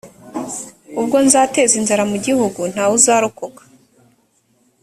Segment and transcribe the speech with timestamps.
[0.99, 3.61] ubwo nzateza inzara mu gihugu ntawe uzarokoka